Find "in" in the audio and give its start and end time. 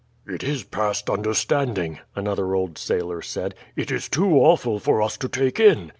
5.59-5.89